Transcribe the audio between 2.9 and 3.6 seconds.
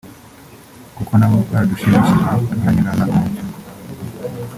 umucyo